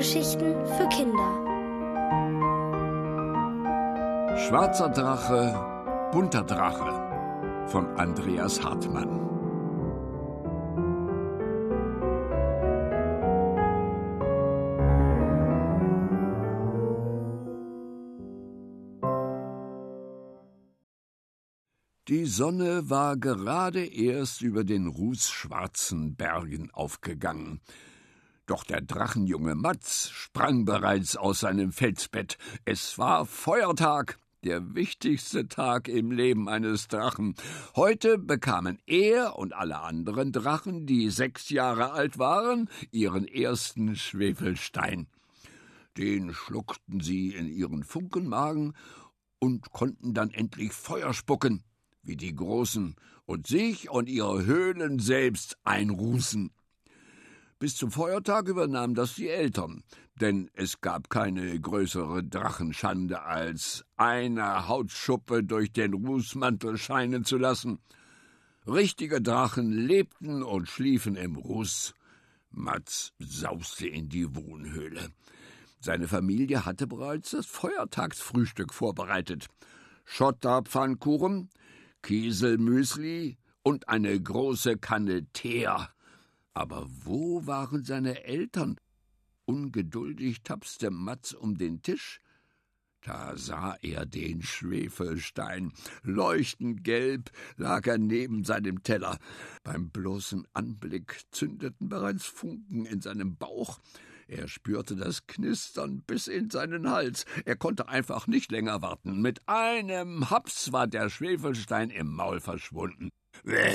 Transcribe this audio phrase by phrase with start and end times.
[0.00, 1.30] Hörgeschichten für Kinder.
[4.38, 9.20] Schwarzer Drache, bunter Drache von Andreas Hartmann.
[22.08, 27.60] Die Sonne war gerade erst über den rußschwarzen Bergen aufgegangen.
[28.50, 32.36] Doch der Drachenjunge Matz sprang bereits aus seinem Felsbett.
[32.64, 37.36] Es war Feuertag, der wichtigste Tag im Leben eines Drachen.
[37.76, 45.06] Heute bekamen er und alle anderen Drachen, die sechs Jahre alt waren, ihren ersten Schwefelstein.
[45.96, 48.74] Den schluckten sie in ihren Funkenmagen
[49.38, 51.62] und konnten dann endlich Feuer spucken,
[52.02, 52.96] wie die Großen,
[53.26, 56.50] und sich und ihre Höhlen selbst einrußen.
[57.60, 59.84] Bis zum Feuertag übernahmen das die Eltern,
[60.18, 67.78] denn es gab keine größere Drachenschande, als eine Hautschuppe durch den Rußmantel scheinen zu lassen.
[68.66, 71.92] Richtige Drachen lebten und schliefen im Ruß.
[72.50, 75.10] Matz sauste in die Wohnhöhle.
[75.80, 79.48] Seine Familie hatte bereits das Feiertagsfrühstück vorbereitet.
[80.06, 81.50] Schotterpfannkuchen,
[82.00, 85.90] Kieselmüsli und eine große Kanne Teer.
[86.54, 88.76] Aber wo waren seine Eltern?
[89.44, 92.20] Ungeduldig tapste Matz um den Tisch.
[93.02, 95.72] Da sah er den Schwefelstein.
[96.02, 99.18] Leuchtend gelb lag er neben seinem Teller.
[99.62, 103.80] Beim bloßen Anblick zündeten bereits Funken in seinem Bauch.
[104.28, 107.24] Er spürte das Knistern bis in seinen Hals.
[107.46, 109.20] Er konnte einfach nicht länger warten.
[109.20, 113.10] Mit einem Haps war der Schwefelstein im Maul verschwunden.
[113.42, 113.74] Bäh,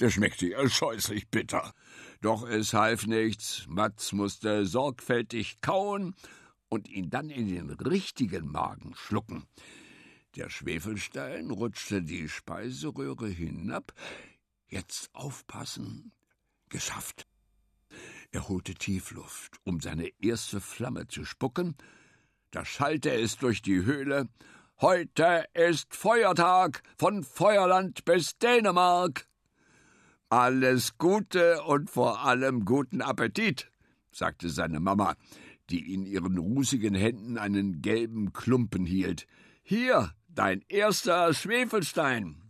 [0.00, 1.72] der schmeckte ja scheußlich bitter.
[2.20, 3.64] Doch es half nichts.
[3.68, 6.14] Matz musste sorgfältig kauen
[6.68, 9.44] und ihn dann in den richtigen Magen schlucken.
[10.36, 13.92] Der Schwefelstein rutschte die Speiseröhre hinab.
[14.68, 16.12] Jetzt aufpassen.
[16.68, 17.26] Geschafft.
[18.30, 21.76] Er holte Tiefluft, um seine erste Flamme zu spucken.
[22.50, 24.28] Da schallte es durch die Höhle.
[24.80, 29.26] Heute ist Feuertag von Feuerland bis Dänemark.
[30.30, 33.70] Alles Gute und vor allem guten Appetit,
[34.10, 35.16] sagte seine Mama,
[35.70, 39.26] die in ihren rußigen Händen einen gelben Klumpen hielt.
[39.62, 42.42] Hier, dein erster Schwefelstein.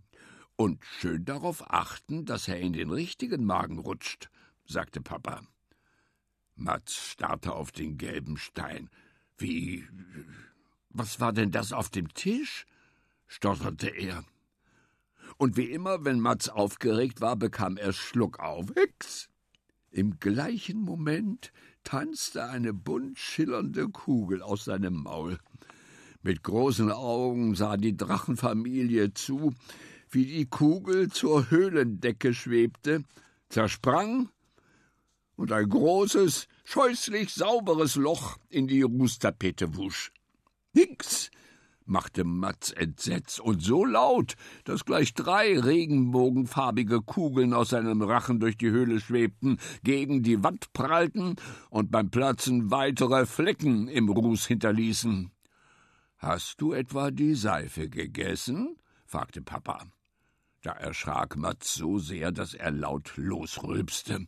[0.57, 4.29] Und schön darauf achten, dass er in den richtigen Magen rutscht,
[4.67, 5.43] sagte Papa.
[6.57, 8.91] Mats starrte auf den gelben Stein.
[9.37, 9.87] Wie.
[10.91, 12.67] Was war denn das auf dem Tisch?
[13.29, 14.25] stotterte er.
[15.39, 18.67] Und wie immer, wenn Mats aufgeregt war, bekam er Schluck auf.
[18.75, 19.29] Hix!
[19.91, 21.53] Im gleichen Moment
[21.85, 25.39] tanzte eine bunt schillernde Kugel aus seinem Maul.
[26.23, 29.55] Mit großen Augen sah die Drachenfamilie zu,
[30.11, 33.05] wie die Kugel zur Höhlendecke schwebte,
[33.49, 34.29] zersprang
[35.37, 40.13] und ein großes, scheußlich sauberes Loch in die Rußtapete wusch.
[40.73, 41.31] Nix!
[41.89, 44.35] Machte Matz entsetzt und so laut,
[44.65, 50.73] dass gleich drei regenbogenfarbige Kugeln aus seinem Rachen durch die Höhle schwebten, gegen die Wand
[50.73, 51.37] prallten
[51.71, 55.31] und beim Platzen weitere Flecken im Ruß hinterließen.
[56.19, 58.77] Hast du etwa die Seife gegessen?
[59.07, 59.85] fragte Papa.
[60.63, 64.27] Da erschrak Matz so sehr, dass er laut losrülpste.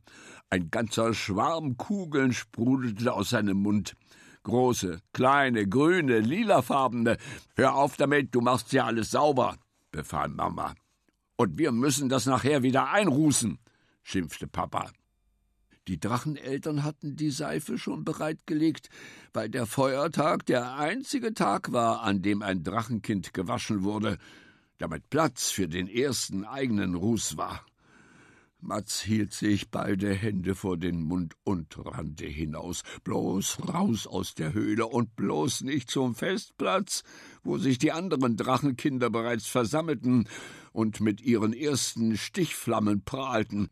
[0.48, 3.96] Ein ganzer Schwarm Kugeln sprudelte aus seinem Mund.
[4.42, 7.18] Große, kleine, grüne, lilafarbene.
[7.56, 9.56] Hör auf damit, du machst ja alles sauber,
[9.90, 10.74] befahl Mama.
[11.36, 13.58] Und wir müssen das nachher wieder einrußen,
[14.02, 14.90] schimpfte Papa.
[15.88, 18.90] Die Dracheneltern hatten die Seife schon bereitgelegt,
[19.32, 24.18] weil der Feuertag der einzige Tag war, an dem ein Drachenkind gewaschen wurde,
[24.78, 27.64] damit Platz für den ersten eigenen Ruß war.
[28.62, 34.52] Matz hielt sich beide Hände vor den Mund und rannte hinaus, bloß raus aus der
[34.52, 37.02] Höhle und bloß nicht zum Festplatz,
[37.42, 40.28] wo sich die anderen Drachenkinder bereits versammelten
[40.72, 43.70] und mit ihren ersten Stichflammen prahlten.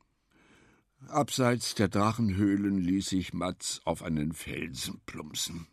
[1.09, 5.69] Abseits der Drachenhöhlen ließ sich Matz auf einen Felsen plumpsen.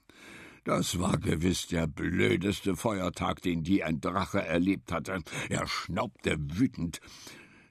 [0.65, 5.21] Das war gewiss der blödeste Feuertag, den je ein Drache erlebt hatte.
[5.47, 6.99] Er schnaubte wütend.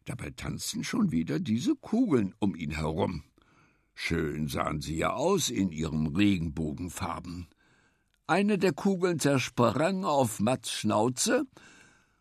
[0.04, 3.24] Dabei tanzten schon wieder diese Kugeln um ihn herum.
[3.94, 7.48] Schön sahen sie ja aus in ihren Regenbogenfarben.
[8.26, 11.46] Eine der Kugeln zersprang auf Matts Schnauze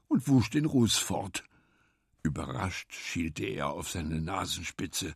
[0.07, 1.43] und wusch den Ruß fort.
[2.21, 5.13] Überrascht schielte er auf seine Nasenspitze.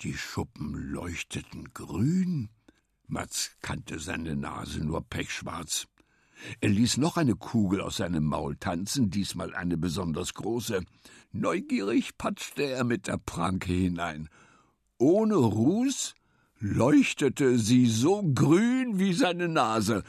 [0.00, 2.48] Die Schuppen leuchteten grün.
[3.06, 5.86] Mats kannte seine Nase nur pechschwarz.
[6.60, 10.82] Er ließ noch eine Kugel aus seinem Maul tanzen, diesmal eine besonders große.
[11.32, 14.28] Neugierig patschte er mit der Pranke hinein.
[14.98, 16.14] Ohne Ruß
[16.58, 20.04] leuchtete sie so grün wie seine Nase.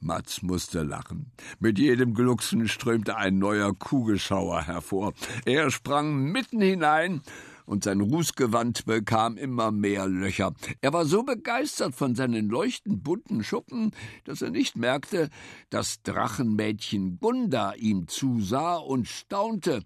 [0.00, 1.32] Mats musste lachen.
[1.58, 5.12] Mit jedem Glucksen strömte ein neuer Kugelschauer hervor.
[5.44, 7.22] Er sprang mitten hinein
[7.68, 10.54] und sein Rußgewand bekam immer mehr Löcher.
[10.80, 13.92] Er war so begeistert von seinen leuchtend bunten Schuppen,
[14.24, 15.28] dass er nicht merkte,
[15.68, 19.84] dass Drachenmädchen Gunda ihm zusah und staunte.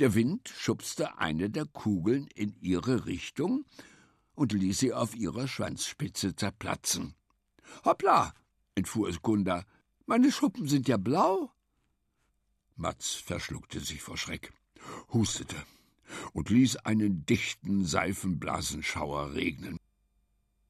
[0.00, 3.64] Der Wind schubste eine der Kugeln in ihre Richtung
[4.34, 7.14] und ließ sie auf ihrer Schwanzspitze zerplatzen.
[7.84, 8.34] Hoppla,
[8.74, 9.64] entfuhr es Gunda,
[10.06, 11.52] meine Schuppen sind ja blau.
[12.74, 14.52] Mats verschluckte sich vor Schreck,
[15.12, 15.54] hustete
[16.32, 19.78] und ließ einen dichten Seifenblasenschauer regnen.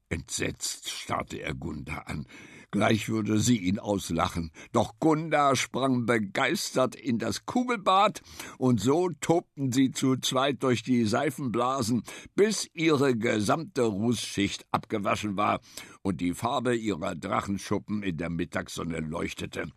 [0.09, 2.25] Entsetzt starrte er Gunda an.
[2.71, 4.51] Gleich würde sie ihn auslachen.
[4.71, 8.21] Doch Gunda sprang begeistert in das Kugelbad,
[8.59, 12.03] und so tobten sie zu zweit durch die Seifenblasen,
[12.35, 15.61] bis ihre gesamte Rußschicht abgewaschen war
[16.03, 19.71] und die Farbe ihrer Drachenschuppen in der Mittagssonne leuchtete.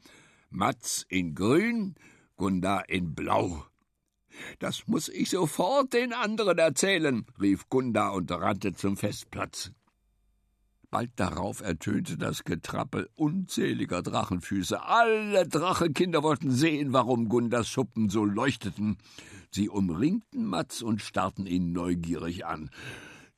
[0.51, 1.95] Matz in grün,
[2.37, 3.65] Gunda in blau.
[4.59, 9.73] Das muss ich sofort den anderen erzählen, rief Gunda und rannte zum Festplatz.
[10.93, 14.83] Bald darauf ertönte das Getrappel unzähliger Drachenfüße.
[14.83, 18.99] Alle Drachenkinder wollten sehen, warum Gundas Schuppen so leuchteten.
[19.51, 22.69] Sie umringten Matz und starrten ihn neugierig an.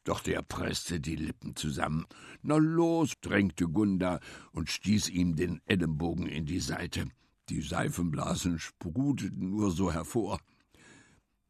[0.03, 2.07] Doch der presste die Lippen zusammen.
[2.43, 4.19] Na los, drängte Gunda
[4.51, 7.07] und stieß ihm den Ellenbogen in die Seite.
[7.51, 10.41] Die Seifenblasen sprudeten nur so hervor.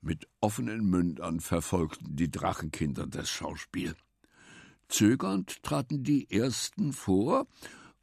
[0.06, 3.96] Mit offenen Mündern verfolgten die Drachenkinder das Schauspiel.
[4.86, 7.46] Zögernd traten die ersten vor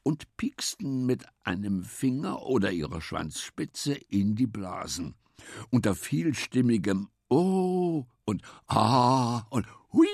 [0.01, 5.13] und pieksten mit einem Finger oder ihrer Schwanzspitze in die Blasen.
[5.69, 10.07] Unter vielstimmigem Oh und Ah und Hui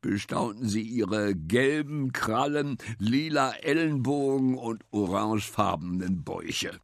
[0.00, 6.80] bestaunten sie ihre gelben Krallen, lila Ellenbogen und orangefarbenen Bäuche.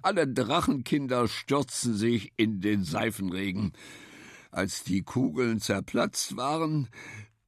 [0.00, 3.72] Alle Drachenkinder stürzten sich in den Seifenregen.
[4.52, 6.88] Als die Kugeln zerplatzt waren,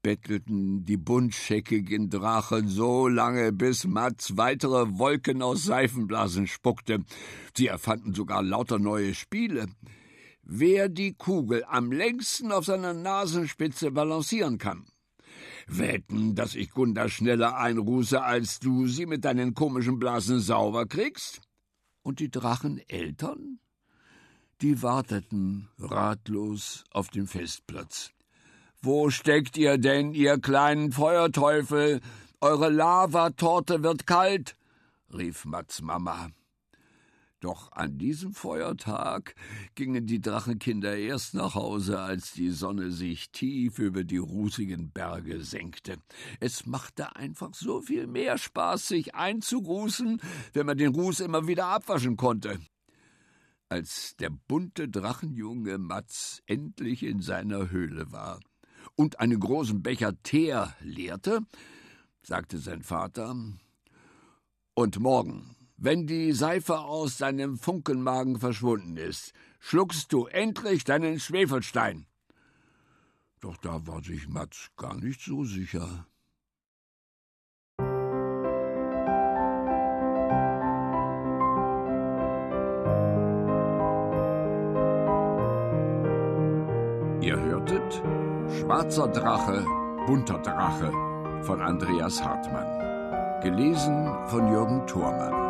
[0.02, 7.04] bettelten die buntscheckigen Drachen so lange, bis Mats weitere Wolken aus Seifenblasen spuckte.
[7.56, 9.68] Sie erfanden sogar lauter neue Spiele.
[10.42, 14.86] Wer die Kugel am längsten auf seiner Nasenspitze balancieren kann.
[15.68, 21.42] Wetten, dass ich Gunda schneller einruße, als du sie mit deinen komischen Blasen sauber kriegst?
[22.02, 23.60] Und die Dracheneltern?
[24.60, 28.10] Die warteten ratlos auf dem Festplatz.
[28.82, 32.00] Wo steckt ihr denn, ihr kleinen Feuerteufel?
[32.40, 34.56] Eure Lavatorte wird kalt,
[35.12, 36.30] rief Mats Mama.
[37.40, 39.34] Doch an diesem Feuertag
[39.74, 45.42] gingen die Drachenkinder erst nach Hause, als die Sonne sich tief über die rußigen Berge
[45.42, 45.96] senkte.
[46.38, 50.20] Es machte einfach so viel mehr Spaß, sich einzugrußen,
[50.52, 52.60] wenn man den Ruß immer wieder abwaschen konnte.
[53.70, 58.40] Als der bunte Drachenjunge Mats endlich in seiner Höhle war,
[58.96, 61.40] und einen großen Becher Teer leerte,
[62.22, 63.34] sagte sein Vater,
[64.74, 72.06] und morgen, wenn die Seife aus deinem Funkenmagen verschwunden ist, schluckst du endlich deinen Schwefelstein.
[73.40, 76.06] Doch da war sich Matz gar nicht so sicher.
[87.22, 88.02] Ihr hörtet
[88.58, 89.64] Schwarzer Drache,
[90.06, 90.92] bunter Drache
[91.42, 93.40] von Andreas Hartmann.
[93.40, 95.49] Gelesen von Jürgen Thormann.